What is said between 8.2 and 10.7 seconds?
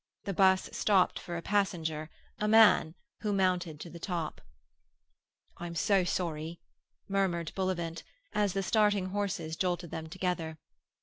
as the starting horses jolted them together.